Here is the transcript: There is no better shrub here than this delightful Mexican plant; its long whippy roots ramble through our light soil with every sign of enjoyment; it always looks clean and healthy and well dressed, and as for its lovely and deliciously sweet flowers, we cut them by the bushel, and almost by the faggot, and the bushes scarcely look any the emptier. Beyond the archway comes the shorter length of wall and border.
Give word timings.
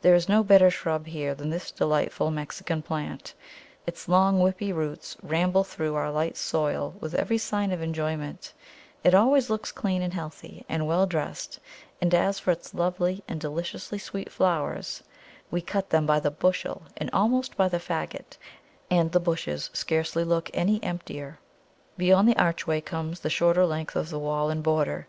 There 0.00 0.14
is 0.14 0.28
no 0.28 0.44
better 0.44 0.70
shrub 0.70 1.08
here 1.08 1.34
than 1.34 1.50
this 1.50 1.72
delightful 1.72 2.30
Mexican 2.30 2.82
plant; 2.82 3.34
its 3.84 4.06
long 4.06 4.38
whippy 4.38 4.72
roots 4.72 5.16
ramble 5.24 5.64
through 5.64 5.96
our 5.96 6.08
light 6.12 6.36
soil 6.36 6.94
with 7.00 7.14
every 7.16 7.36
sign 7.38 7.72
of 7.72 7.82
enjoyment; 7.82 8.52
it 9.02 9.12
always 9.12 9.50
looks 9.50 9.72
clean 9.72 10.00
and 10.00 10.14
healthy 10.14 10.64
and 10.68 10.86
well 10.86 11.04
dressed, 11.06 11.58
and 12.00 12.14
as 12.14 12.38
for 12.38 12.52
its 12.52 12.74
lovely 12.74 13.24
and 13.26 13.40
deliciously 13.40 13.98
sweet 13.98 14.30
flowers, 14.30 15.02
we 15.50 15.60
cut 15.60 15.90
them 15.90 16.06
by 16.06 16.20
the 16.20 16.30
bushel, 16.30 16.82
and 16.96 17.10
almost 17.12 17.56
by 17.56 17.66
the 17.68 17.80
faggot, 17.80 18.38
and 18.88 19.10
the 19.10 19.18
bushes 19.18 19.68
scarcely 19.72 20.22
look 20.22 20.48
any 20.54 20.78
the 20.78 20.84
emptier. 20.86 21.40
Beyond 21.96 22.28
the 22.28 22.38
archway 22.40 22.80
comes 22.80 23.18
the 23.18 23.30
shorter 23.30 23.66
length 23.66 23.96
of 23.96 24.12
wall 24.12 24.48
and 24.48 24.62
border. 24.62 25.08